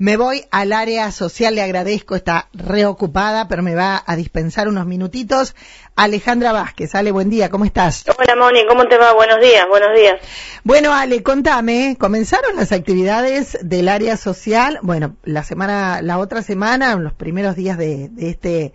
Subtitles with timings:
[0.00, 4.86] Me voy al área social, le agradezco, está reocupada, pero me va a dispensar unos
[4.86, 5.56] minutitos.
[5.96, 8.04] Alejandra Vázquez, Ale, buen día, ¿cómo estás?
[8.16, 9.12] Hola Moni, ¿cómo te va?
[9.12, 10.20] Buenos días, buenos días.
[10.62, 14.78] Bueno, Ale, contame, ¿comenzaron las actividades del área social?
[14.82, 18.74] Bueno, la semana, la otra semana, los primeros días de, este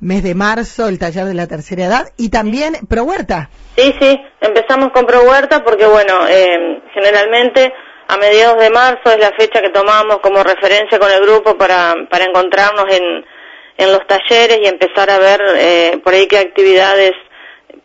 [0.00, 3.50] mes de marzo, el taller de la tercera edad, y también Pro Huerta.
[3.76, 7.74] Sí, sí, empezamos con Pro Huerta porque, bueno, eh, generalmente
[8.12, 11.94] a mediados de marzo es la fecha que tomamos como referencia con el grupo para,
[12.10, 13.24] para encontrarnos en,
[13.78, 17.12] en los talleres y empezar a ver eh, por ahí qué actividades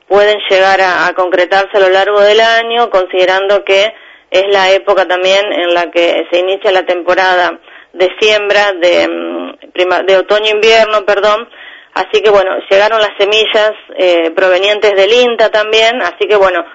[0.05, 3.93] pueden llegar a, concretarse a lo largo del año, considerando que
[4.29, 7.59] es la época también en la que se inicia la temporada
[7.93, 11.47] de siembra de, mm, de otoño-invierno, perdón.
[11.93, 16.65] Así que bueno, llegaron las semillas eh, provenientes del INTA también, así que bueno,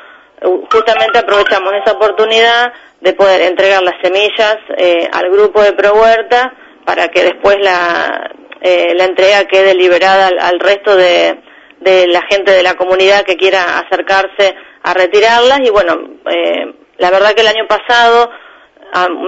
[0.70, 6.52] justamente aprovechamos esa oportunidad de poder entregar las semillas eh, al grupo de Pro Huerta
[6.84, 11.40] para que después la, eh, la entrega quede liberada al, resto de,
[11.80, 15.60] de, la gente de la comunidad que quiera acercarse a retirarlas.
[15.60, 15.94] Y bueno,
[16.30, 18.30] eh, la verdad que el año pasado,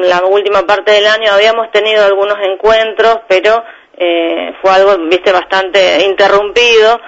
[0.03, 3.65] la última parte del año, habíamos tenido algunos encuentros, pero
[4.61, 7.01] fue algo, viste, bastante interrumpido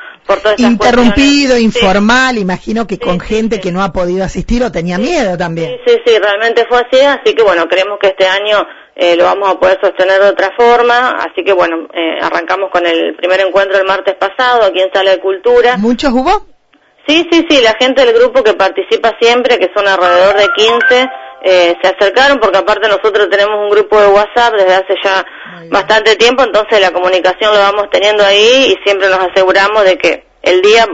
[0.59, 5.79] Interrumpido, informal, imagino que con gente que no ha podido asistir o tenía miedo también.
[5.85, 9.25] Sí, sí, sí, realmente fue así, así que bueno, creemos que este año eh, lo
[9.25, 13.41] vamos a poder sostener de otra forma, así que bueno, eh, arrancamos con el primer
[13.41, 15.77] encuentro el martes pasado aquí en Sala de Cultura.
[15.77, 16.47] ¿Muchos hubo?
[17.07, 21.09] Sí, sí, sí, la gente del grupo que participa siempre, que son alrededor de 15,
[21.49, 25.25] eh, se acercaron porque aparte nosotros tenemos un grupo de WhatsApp desde hace ya
[25.71, 30.27] bastante tiempo, entonces la comunicación lo vamos teniendo ahí y siempre nos aseguramos de que
[30.43, 30.87] el día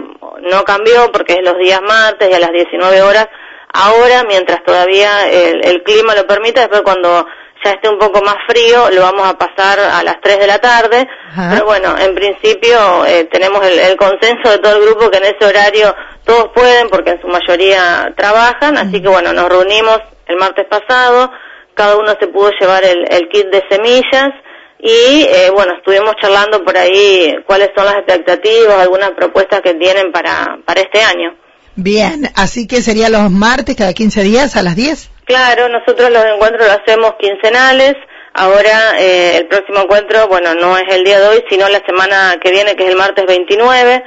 [0.43, 3.29] no cambió porque es los días martes y a las 19 horas.
[3.73, 7.27] Ahora, mientras todavía el, clima lo permite, después cuando
[7.65, 10.59] ya esté un poco más frío, lo vamos a pasar a las 3 de la
[10.59, 11.09] tarde.
[11.51, 15.25] Pero bueno, en principio eh, tenemos el, el, consenso de todo el grupo que en
[15.25, 18.77] ese horario todos pueden porque en su mayoría trabajan.
[18.77, 20.01] Así que bueno, nos reunimos
[20.33, 21.31] el martes pasado,
[21.75, 24.31] cada uno se pudo llevar el, el kit de semillas
[24.79, 30.11] y eh, bueno, estuvimos charlando por ahí cuáles son las expectativas, algunas propuestas que tienen
[30.11, 31.37] para, para este año.
[31.77, 35.11] Bien, así que sería los martes cada 15 días a las 10.
[35.25, 37.95] Claro, nosotros los encuentros los hacemos quincenales.
[38.35, 42.37] Ahora eh, el próximo encuentro, bueno, no es el día de hoy, sino la semana
[42.43, 44.03] que viene, que es el martes 29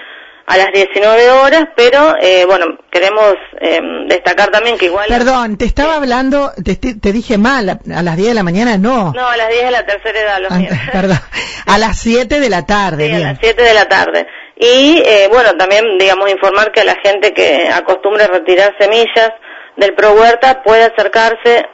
[0.48, 5.08] a las 19 horas, pero eh, bueno, queremos eh, destacar también que igual...
[5.08, 9.12] Perdón, te estaba hablando, te, dije mal, a, las 10 de la mañana no.
[9.12, 10.60] No, a las 10 de la tercera edad, los ah,
[10.92, 11.18] Perdón,
[11.66, 13.08] a las 7 de la tarde.
[13.08, 14.28] Sí, a las 7 de la tarde.
[14.56, 19.32] Y eh, bueno, también, digamos, informar que a la gente que acostumbre a retirar semillas
[19.78, 21.66] del Pro Huerta puede acercarse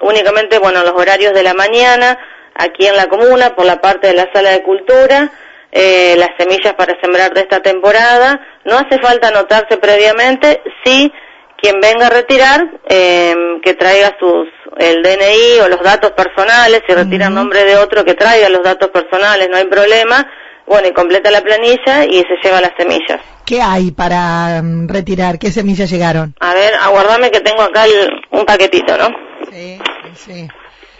[0.00, 2.18] únicamente, bueno, los horarios de la mañana,
[2.56, 5.30] aquí en la comuna, por la parte de la sala de cultura,
[5.72, 8.40] eh, las semillas para sembrar de esta temporada.
[8.64, 11.12] No hace falta anotarse previamente, sí
[11.60, 14.48] quien venga a retirar, eh, que traiga sus
[14.78, 18.62] el DNI o los datos personales, si retira en nombre de otro, que traiga los
[18.62, 20.24] datos personales, no hay problema.
[20.66, 23.20] Bueno, y completa la planilla y se lleva las semillas.
[23.44, 25.38] ¿Qué hay para mm, retirar?
[25.38, 26.34] ¿Qué semillas llegaron?
[26.40, 27.84] A ver, aguardame que tengo acá
[28.30, 29.08] un paquetito, ¿no?
[29.50, 29.78] Sí,
[30.14, 30.48] sí.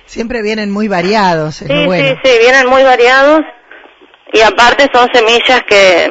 [0.06, 1.56] Siempre vienen muy variados.
[1.56, 3.40] sí, sí, sí, vienen muy variados.
[4.33, 6.06] Y aparte son semillas que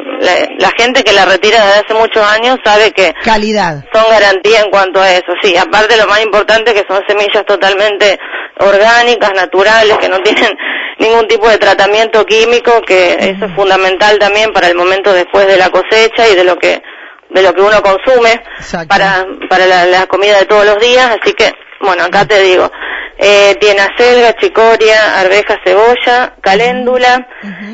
[0.57, 4.71] la, gente que la retira desde hace muchos años sabe que calidad son garantía en
[4.71, 5.33] cuanto a eso.
[5.41, 8.17] Sí, aparte lo más importante que son semillas totalmente
[8.59, 10.51] orgánicas, naturales, que no tienen
[10.97, 15.57] ningún tipo de tratamiento químico, que eso es fundamental también para el momento después de
[15.57, 16.81] la cosecha y de lo que
[17.29, 18.41] de lo que uno consume
[18.87, 21.17] para para la, la comida de todos los días.
[21.21, 21.51] Así que
[21.81, 22.71] bueno, acá te digo,
[23.17, 27.27] eh, tiene acelga, chicoria, arveja, cebolla, caléndula,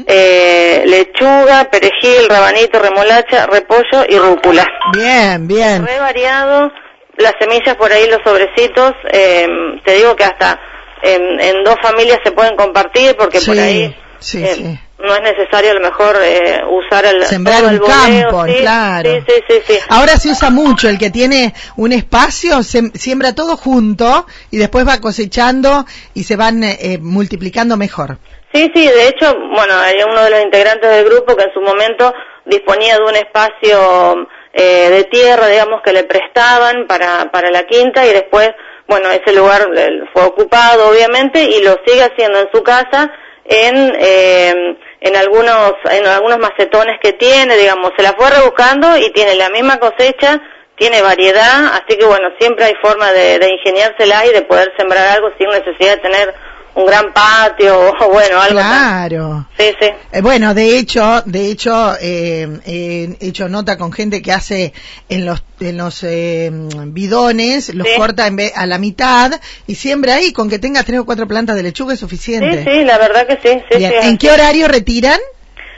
[0.08, 4.66] eh, lechuga, perejil, rabanito, remolacha, repollo y rúcula.
[4.94, 5.86] Bien, bien.
[5.86, 6.72] Re variado,
[7.18, 9.48] las semillas por ahí, los sobrecitos, eh,
[9.86, 10.60] te digo que hasta
[11.02, 13.96] en, dos familias se pueden compartir porque por ahí...
[14.20, 18.46] Sí, eh, sí no es necesario a lo mejor eh, usar el sembrar un campo,
[18.62, 19.10] claro.
[19.28, 24.58] Sí, sí, Ahora se usa mucho el que tiene un espacio, siembra todo junto y
[24.58, 28.18] después va cosechando y se van eh, eh, multiplicando mejor.
[28.54, 31.60] Sí, sí, de hecho, bueno, hay uno de los integrantes del grupo que en su
[31.60, 32.14] momento
[32.46, 38.14] disponía de un espacio de tierra, digamos, que le prestaban para, para la quinta y
[38.14, 38.52] después,
[38.88, 39.68] bueno, ese lugar
[40.14, 43.12] fue ocupado, obviamente, y lo sigue haciendo en su casa
[43.46, 49.12] en eh, en algunos en algunos macetones que tiene, digamos, se la fue rebuscando y
[49.12, 50.42] tiene la misma cosecha,
[50.76, 55.06] tiene variedad, así que bueno, siempre hay forma de, de ingeniársela y de poder sembrar
[55.10, 56.34] algo sin necesidad de tener
[56.76, 58.60] un gran patio o bueno, algo.
[58.60, 59.48] Claro.
[59.58, 59.88] Sí, sí.
[60.12, 64.74] Eh, bueno, de hecho, de hecho, eh, he hecho nota con gente que hace
[65.10, 70.16] en los en los eh, bidones, los corta en vez, a la mitad y siembra
[70.16, 72.64] ahí, con que tenga tres o cuatro plantas de lechuga es suficiente.
[72.64, 73.62] Sí, sí, la verdad que sí.
[73.72, 75.20] sí, sí ¿En qué horario retiran?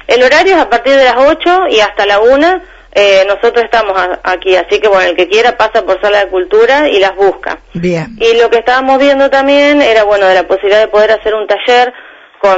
[0.07, 2.61] El horario es a partir de las 8 y hasta la 1
[2.97, 3.93] eh, nosotros estamos
[4.23, 7.59] aquí, así que bueno, el que quiera pasa por Sala de Cultura y las busca.
[7.73, 8.15] Bien.
[8.17, 11.45] Y lo que estábamos viendo también era, bueno, de la posibilidad de poder hacer un
[11.45, 11.93] taller
[12.39, 12.57] con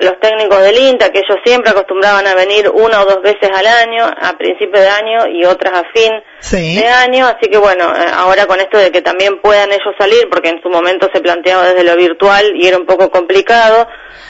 [0.00, 3.66] los técnicos del INTA, que ellos siempre acostumbraban a venir una o dos veces al
[3.66, 6.12] año, a principio de año y otras a fin
[6.50, 10.28] de año, así que bueno, eh, ahora con esto de que también puedan ellos salir,
[10.30, 13.86] porque en su momento se planteaba desde lo virtual y era un poco complicado,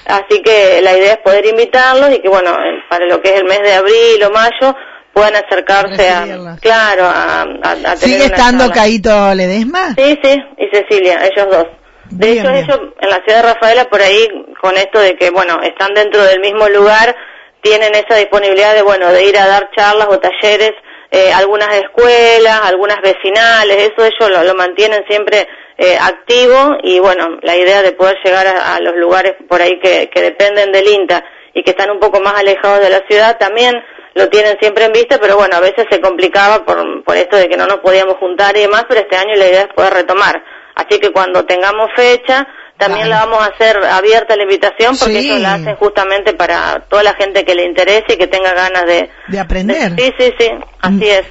[0.07, 2.57] así que la idea es poder invitarlos y que bueno,
[2.89, 4.75] para lo que es el mes de abril o mayo,
[5.19, 9.95] puedan acercarse a, claro, a, a, ¿Sigue estando Caito Ledesma?
[9.97, 11.67] Sí, sí, y Cecilia, ellos dos.
[12.11, 14.29] De hecho, ellos en la ciudad de Rafaela, por ahí,
[14.61, 17.15] con esto de que, bueno, están dentro del mismo lugar,
[17.61, 20.73] tienen esa disponibilidad de, bueno, de ir a dar charlas o talleres,
[21.11, 27.39] eh, algunas escuelas, algunas vecinales, eso ellos lo, lo mantienen siempre eh, activo y, bueno,
[27.43, 31.25] la idea de poder llegar a, los lugares por ahí que, que dependen del INTA
[31.55, 33.75] y que están un poco más alejados de la ciudad, también
[34.19, 37.49] lo tienen siempre en vista, pero bueno, a veces se complicaba por, por esto de
[37.49, 40.43] que no nos podíamos juntar y demás, pero este año la idea es poder retomar.
[40.75, 42.47] Así que cuando tengamos fecha,
[42.79, 47.03] también la vamos a hacer abierta la invitación porque ellos la hacen justamente para toda
[47.03, 49.95] la gente que le interese y que tenga ganas de, de aprender.
[49.99, 51.03] sí, sí, sí, así mm.
[51.03, 51.23] es.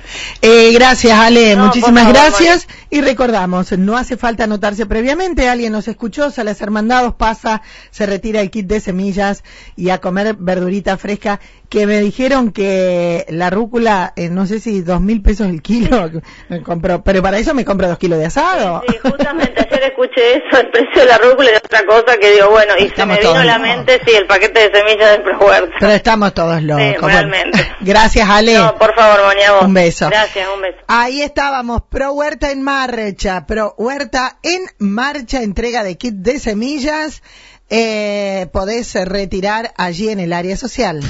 [0.42, 2.68] Eh, gracias, Ale, muchísimas gracias.
[2.90, 7.62] Y recordamos, no hace falta anotarse previamente, alguien nos escuchó, Salas Hermandados pasa,
[7.92, 9.44] se retira el kit de semillas
[9.76, 11.40] y a comer verdurita fresca
[11.70, 16.10] que me dijeron que la rúcula, eh, no sé si dos mil pesos el kilo,
[16.50, 18.84] me compro, pero para eso me compro dos kilos de asado.
[18.88, 22.50] Sí, justamente ayer escuché eso, el precio de la rúcula es otra cosa que digo,
[22.50, 25.76] bueno, y se me vino a la mente, sí, el paquete de semillas del ProHuerta.
[25.80, 26.84] Pero estamos todos locos.
[26.84, 27.76] Sí, realmente.
[27.82, 28.56] Gracias, Ale.
[28.56, 30.10] No, por favor, Monia, Un beso.
[30.10, 30.78] Gracias, un beso.
[30.88, 37.22] Ahí estábamos, Pro Huerta en marcha, Pro Huerta en marcha, entrega de kit de semillas,
[37.70, 41.02] eh, podés retirar allí en el área social.